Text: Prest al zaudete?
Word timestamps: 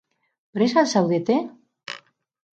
Prest 0.57 0.79
al 0.83 0.89
zaudete? 0.95 1.37